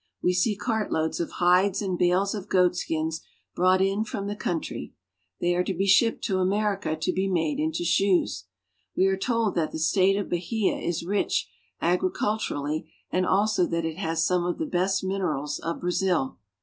[0.23, 3.21] We see cartloads of hides and bales of goatskins
[3.53, 4.95] brought in from the country.
[5.39, 8.45] They are to be shipped to America to be made into shoes.
[8.97, 13.97] We are told that the state of Bahia is rich agriculturally, and also that it
[13.99, 16.39] has some of the best minerals of Brazil.